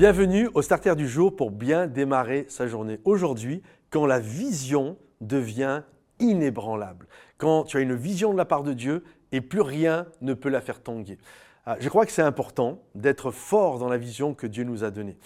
Bienvenue 0.00 0.48
au 0.54 0.62
starter 0.62 0.96
du 0.96 1.06
jour 1.06 1.36
pour 1.36 1.50
bien 1.50 1.86
démarrer 1.86 2.46
sa 2.48 2.66
journée. 2.66 3.00
Aujourd'hui, 3.04 3.60
quand 3.90 4.06
la 4.06 4.18
vision 4.18 4.96
devient 5.20 5.82
inébranlable, 6.20 7.06
quand 7.36 7.64
tu 7.64 7.76
as 7.76 7.80
une 7.80 7.94
vision 7.94 8.32
de 8.32 8.38
la 8.38 8.46
part 8.46 8.62
de 8.62 8.72
Dieu 8.72 9.04
et 9.30 9.42
plus 9.42 9.60
rien 9.60 10.06
ne 10.22 10.32
peut 10.32 10.48
la 10.48 10.62
faire 10.62 10.82
tanguer. 10.82 11.18
Ah, 11.66 11.76
je 11.80 11.90
crois 11.90 12.06
que 12.06 12.12
c'est 12.12 12.22
important 12.22 12.80
d'être 12.94 13.30
fort 13.30 13.78
dans 13.78 13.90
la 13.90 13.98
vision 13.98 14.32
que 14.32 14.46
Dieu 14.46 14.64
nous 14.64 14.84
a 14.84 14.90
donnée. 14.90 15.18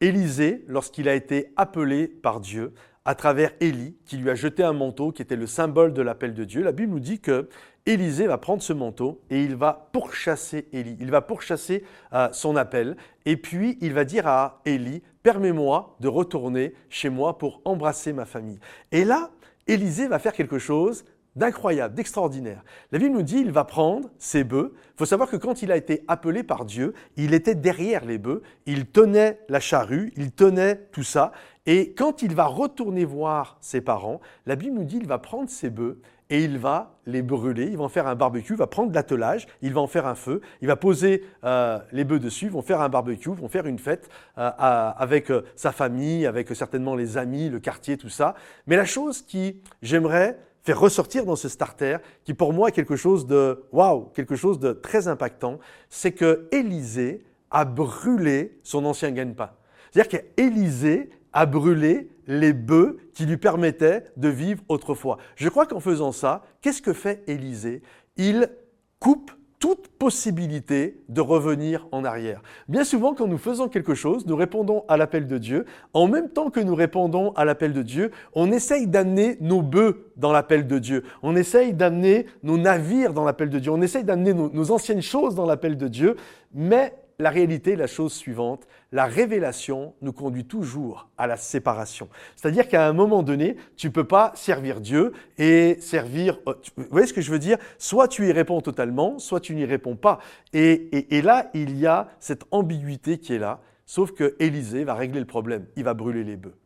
Élisée, 0.00 0.64
lorsqu'il 0.68 1.08
a 1.08 1.16
été 1.16 1.52
appelé 1.56 2.06
par 2.06 2.38
Dieu, 2.38 2.72
à 3.04 3.14
travers 3.14 3.52
Élie, 3.60 3.96
qui 4.04 4.16
lui 4.18 4.30
a 4.30 4.34
jeté 4.34 4.62
un 4.62 4.72
manteau 4.72 5.12
qui 5.12 5.22
était 5.22 5.36
le 5.36 5.46
symbole 5.46 5.94
de 5.94 6.02
l'appel 6.02 6.34
de 6.34 6.44
Dieu, 6.44 6.62
la 6.62 6.72
Bible 6.72 6.92
nous 6.92 7.00
dit 7.00 7.20
que 7.20 7.48
Élisée 7.86 8.26
va 8.26 8.36
prendre 8.36 8.62
ce 8.62 8.72
manteau 8.72 9.22
et 9.30 9.42
il 9.42 9.56
va 9.56 9.88
pourchasser 9.92 10.68
Élie. 10.72 10.96
Il 11.00 11.10
va 11.10 11.22
pourchasser 11.22 11.82
euh, 12.12 12.28
son 12.32 12.56
appel. 12.56 12.96
Et 13.24 13.36
puis 13.36 13.78
il 13.80 13.94
va 13.94 14.04
dire 14.04 14.26
à 14.26 14.60
Élie, 14.66 15.02
permets-moi 15.22 15.96
de 16.00 16.08
retourner 16.08 16.74
chez 16.90 17.08
moi 17.08 17.38
pour 17.38 17.62
embrasser 17.64 18.12
ma 18.12 18.26
famille. 18.26 18.60
Et 18.92 19.04
là, 19.04 19.30
Élisée 19.66 20.08
va 20.08 20.18
faire 20.18 20.34
quelque 20.34 20.58
chose 20.58 21.04
d'incroyable, 21.40 21.94
d'extraordinaire. 21.94 22.62
La 22.92 22.98
Bible 22.98 23.14
nous 23.14 23.22
dit, 23.22 23.38
il 23.38 23.50
va 23.50 23.64
prendre 23.64 24.10
ses 24.18 24.44
bœufs. 24.44 24.74
Il 24.76 24.98
faut 24.98 25.06
savoir 25.06 25.28
que 25.30 25.36
quand 25.36 25.62
il 25.62 25.72
a 25.72 25.76
été 25.76 26.04
appelé 26.06 26.42
par 26.42 26.66
Dieu, 26.66 26.92
il 27.16 27.32
était 27.32 27.54
derrière 27.54 28.04
les 28.04 28.18
bœufs, 28.18 28.42
il 28.66 28.86
tenait 28.86 29.40
la 29.48 29.58
charrue, 29.58 30.12
il 30.16 30.32
tenait 30.32 30.76
tout 30.92 31.02
ça. 31.02 31.32
Et 31.64 31.94
quand 31.94 32.22
il 32.22 32.34
va 32.34 32.44
retourner 32.44 33.06
voir 33.06 33.56
ses 33.62 33.80
parents, 33.80 34.20
la 34.44 34.54
Bible 34.54 34.76
nous 34.76 34.84
dit, 34.84 34.98
il 34.98 35.06
va 35.06 35.18
prendre 35.18 35.48
ses 35.48 35.70
bœufs 35.70 36.00
et 36.28 36.44
il 36.44 36.58
va 36.58 36.94
les 37.06 37.22
brûler, 37.22 37.64
il 37.64 37.76
va 37.76 37.84
en 37.84 37.88
faire 37.88 38.06
un 38.06 38.14
barbecue, 38.14 38.52
il 38.52 38.58
va 38.58 38.66
prendre 38.66 38.90
de 38.90 38.94
l'attelage, 38.94 39.48
il 39.62 39.72
va 39.72 39.80
en 39.80 39.86
faire 39.86 40.06
un 40.06 40.14
feu, 40.14 40.42
il 40.60 40.68
va 40.68 40.76
poser 40.76 41.24
euh, 41.44 41.78
les 41.90 42.04
bœufs 42.04 42.20
dessus, 42.20 42.46
ils 42.46 42.52
vont 42.52 42.62
faire 42.62 42.82
un 42.82 42.88
barbecue, 42.88 43.30
ils 43.30 43.34
vont 43.34 43.48
faire 43.48 43.66
une 43.66 43.78
fête 43.78 44.08
euh, 44.38 44.50
avec 44.58 45.30
euh, 45.30 45.42
sa 45.56 45.72
famille, 45.72 46.26
avec 46.26 46.54
certainement 46.54 46.94
les 46.94 47.16
amis, 47.16 47.48
le 47.48 47.58
quartier, 47.60 47.96
tout 47.96 48.10
ça. 48.10 48.34
Mais 48.66 48.76
la 48.76 48.84
chose 48.84 49.22
qui, 49.22 49.60
j'aimerais 49.82 50.38
faire 50.62 50.78
ressortir 50.78 51.24
dans 51.24 51.36
ce 51.36 51.48
starter, 51.48 51.98
qui 52.24 52.34
pour 52.34 52.52
moi 52.52 52.68
est 52.68 52.72
quelque 52.72 52.96
chose 52.96 53.26
de 53.26 53.64
waouh, 53.72 54.10
quelque 54.14 54.36
chose 54.36 54.58
de 54.58 54.72
très 54.72 55.08
impactant, 55.08 55.58
c'est 55.88 56.12
que 56.12 56.48
Élisée 56.52 57.24
a 57.50 57.64
brûlé 57.64 58.58
son 58.62 58.84
ancien 58.84 59.10
gagne-pain. 59.10 59.50
C'est-à-dire 59.90 60.20
qu'Élisée 60.20 61.10
a 61.32 61.46
brûlé 61.46 62.10
les 62.26 62.52
bœufs 62.52 62.98
qui 63.14 63.26
lui 63.26 63.36
permettaient 63.36 64.04
de 64.16 64.28
vivre 64.28 64.62
autrefois. 64.68 65.18
Je 65.36 65.48
crois 65.48 65.66
qu'en 65.66 65.80
faisant 65.80 66.12
ça, 66.12 66.44
qu'est-ce 66.60 66.82
que 66.82 66.92
fait 66.92 67.24
Élisée 67.26 67.82
Il 68.16 68.50
coupe 68.98 69.32
toute 69.60 69.88
possibilité 69.88 71.02
de 71.10 71.20
revenir 71.20 71.86
en 71.92 72.02
arrière. 72.02 72.42
Bien 72.66 72.82
souvent, 72.82 73.14
quand 73.14 73.26
nous 73.26 73.38
faisons 73.38 73.68
quelque 73.68 73.94
chose, 73.94 74.26
nous 74.26 74.34
répondons 74.34 74.84
à 74.88 74.96
l'appel 74.96 75.26
de 75.26 75.36
Dieu. 75.36 75.66
En 75.92 76.08
même 76.08 76.30
temps 76.30 76.48
que 76.48 76.60
nous 76.60 76.74
répondons 76.74 77.32
à 77.32 77.44
l'appel 77.44 77.74
de 77.74 77.82
Dieu, 77.82 78.10
on 78.34 78.50
essaye 78.50 78.86
d'amener 78.86 79.36
nos 79.40 79.60
bœufs 79.60 80.10
dans 80.16 80.32
l'appel 80.32 80.66
de 80.66 80.78
Dieu. 80.78 81.04
On 81.22 81.36
essaye 81.36 81.74
d'amener 81.74 82.24
nos 82.42 82.56
navires 82.56 83.12
dans 83.12 83.24
l'appel 83.24 83.50
de 83.50 83.58
Dieu. 83.58 83.70
On 83.70 83.82
essaye 83.82 84.02
d'amener 84.02 84.32
nos, 84.32 84.50
nos 84.50 84.70
anciennes 84.72 85.02
choses 85.02 85.34
dans 85.34 85.46
l'appel 85.46 85.76
de 85.76 85.88
Dieu. 85.88 86.16
Mais 86.54 86.94
la 87.20 87.30
réalité 87.30 87.72
est 87.72 87.76
la 87.76 87.86
chose 87.86 88.12
suivante. 88.12 88.66
La 88.92 89.04
révélation 89.04 89.94
nous 90.00 90.12
conduit 90.12 90.46
toujours 90.46 91.08
à 91.18 91.26
la 91.26 91.36
séparation. 91.36 92.08
C'est-à-dire 92.34 92.66
qu'à 92.66 92.88
un 92.88 92.92
moment 92.92 93.22
donné, 93.22 93.56
tu 93.76 93.88
ne 93.88 93.92
peux 93.92 94.06
pas 94.06 94.32
servir 94.34 94.80
Dieu 94.80 95.12
et 95.38 95.76
servir... 95.80 96.40
Euh, 96.48 96.54
vous 96.76 96.84
voyez 96.90 97.06
ce 97.06 97.12
que 97.12 97.20
je 97.20 97.30
veux 97.30 97.38
dire? 97.38 97.58
Soit 97.78 98.08
tu 98.08 98.26
y 98.26 98.32
réponds 98.32 98.60
totalement, 98.60 99.18
soit 99.18 99.40
tu 99.40 99.54
n'y 99.54 99.64
réponds 99.64 99.96
pas. 99.96 100.18
Et, 100.52 101.20
là, 101.22 101.50
il 101.54 101.78
y 101.78 101.86
a 101.86 102.08
cette 102.18 102.44
ambiguïté 102.50 103.18
qui 103.18 103.34
est 103.34 103.38
là. 103.38 103.60
Sauf 103.84 104.12
que 104.12 104.34
Élisée 104.38 104.84
va 104.84 104.94
régler 104.94 105.20
le 105.20 105.26
problème. 105.26 105.66
Il 105.76 105.84
va 105.84 105.94
brûler 105.94 106.24
les 106.24 106.36
bœufs. 106.36 106.56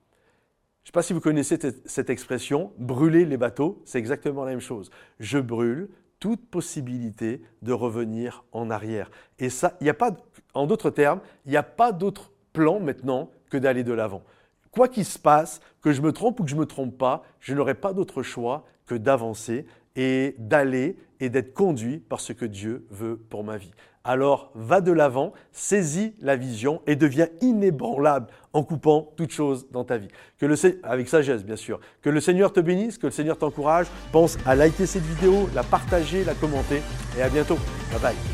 Je 0.84 0.91
ne 0.91 0.93
sais 0.93 0.93
pas 0.93 1.03
si 1.03 1.15
vous 1.15 1.21
connaissez 1.21 1.59
cette 1.87 2.11
expression, 2.11 2.73
brûler 2.79 3.25
les 3.25 3.39
bateaux, 3.39 3.81
c'est 3.87 3.99
exactement 3.99 4.45
la 4.45 4.50
même 4.50 4.61
chose. 4.61 4.91
Je 5.19 5.39
brûle 5.39 5.89
toute 6.25 6.49
possibilité 6.49 7.43
de 7.61 7.75
revenir 7.75 8.47
en 8.53 8.71
arrière. 8.71 9.11
Et 9.39 9.51
ça, 9.51 9.77
il 9.79 9.85
n'y 9.85 9.91
a 9.91 9.95
pas, 9.95 10.17
en 10.55 10.67
d'autres 10.67 10.89
termes, 10.89 11.21
il 11.45 11.51
n'y 11.51 11.59
a 11.59 11.62
pas 11.62 11.93
d'autre 11.93 12.33
plan 12.55 12.81
maintenant 12.81 13.31
que 13.51 13.59
d'aller 13.59 13.85
de 13.85 13.93
l'avant. 13.93 14.23
Quoi 14.71 14.89
qu'il 14.89 15.05
se 15.05 15.19
passe, 15.19 15.61
que 15.83 15.93
je 15.93 16.01
me 16.01 16.12
trompe 16.12 16.41
ou 16.41 16.45
que 16.45 16.49
je 16.49 16.57
me 16.57 16.65
trompe 16.65 16.97
pas, 16.97 17.25
je 17.41 17.53
n'aurai 17.53 17.75
pas 17.75 17.93
d'autre 17.93 18.23
choix 18.23 18.65
que 18.87 18.95
d'avancer 18.95 19.67
et 19.97 20.35
d'aller 20.39 20.97
et 21.21 21.29
d'être 21.29 21.53
conduit 21.53 21.99
par 21.99 22.21
ce 22.21 22.33
que 22.33 22.47
Dieu 22.47 22.87
veut 22.89 23.19
pour 23.19 23.45
ma 23.45 23.59
vie. 23.59 23.73
Alors 24.05 24.51
va 24.55 24.83
de 24.83 24.93
l'avant, 24.93 25.33
saisis 25.51 26.15
la 26.21 26.37
vision 26.37 26.83
et 26.87 26.95
deviens 26.95 27.29
inébranlable 27.41 28.27
en 28.53 28.63
coupant 28.63 29.13
toute 29.17 29.33
chose 29.33 29.67
dans 29.73 29.85
ta 29.85 29.97
vie. 29.97 30.09
Que 30.39 30.45
le, 30.45 30.57
avec 30.83 31.09
sagesse 31.09 31.43
bien 31.43 31.57
sûr. 31.57 31.81
Que 32.03 32.11
le 32.11 32.21
Seigneur 32.21 32.53
te 32.53 32.61
bénisse, 32.61 32.99
que 32.99 33.07
le 33.07 33.13
Seigneur 33.13 33.39
t'encourage. 33.39 33.87
Pense 34.13 34.37
à 34.45 34.55
liker 34.55 34.85
cette 34.85 35.05
vidéo, 35.05 35.49
la 35.55 35.63
partager, 35.63 36.23
la 36.23 36.35
commenter 36.35 36.83
et 37.19 37.23
à 37.23 37.31
bientôt. 37.31 37.57
Bye 37.91 38.01
bye. 38.01 38.34